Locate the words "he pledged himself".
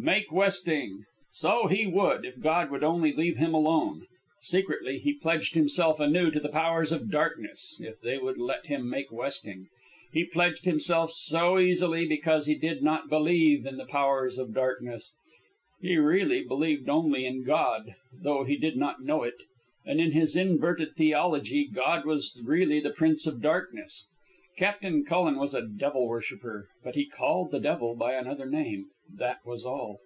5.00-5.98, 10.12-11.10